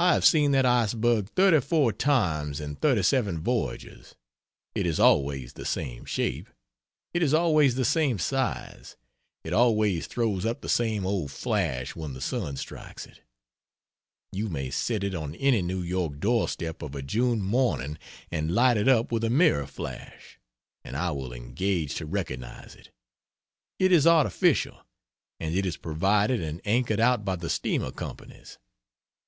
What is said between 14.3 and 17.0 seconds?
you may set it on any New York door step of